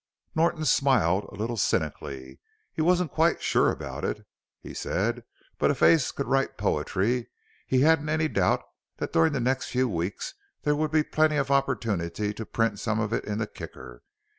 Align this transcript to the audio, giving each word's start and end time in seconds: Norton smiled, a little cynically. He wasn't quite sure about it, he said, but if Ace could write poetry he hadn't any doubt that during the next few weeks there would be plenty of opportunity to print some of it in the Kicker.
Norton 0.33 0.65
smiled, 0.65 1.25
a 1.25 1.35
little 1.35 1.57
cynically. 1.57 2.39
He 2.73 2.81
wasn't 2.81 3.11
quite 3.11 3.43
sure 3.43 3.69
about 3.71 4.03
it, 4.03 4.25
he 4.59 4.73
said, 4.73 5.25
but 5.59 5.69
if 5.69 5.83
Ace 5.83 6.11
could 6.11 6.25
write 6.25 6.57
poetry 6.57 7.29
he 7.67 7.81
hadn't 7.81 8.09
any 8.09 8.27
doubt 8.27 8.63
that 8.97 9.13
during 9.13 9.31
the 9.33 9.39
next 9.39 9.69
few 9.69 9.87
weeks 9.87 10.33
there 10.63 10.75
would 10.75 10.89
be 10.89 11.03
plenty 11.03 11.35
of 11.35 11.51
opportunity 11.51 12.33
to 12.33 12.45
print 12.47 12.79
some 12.79 12.99
of 12.99 13.13
it 13.13 13.25
in 13.25 13.37
the 13.37 13.45
Kicker. 13.45 14.01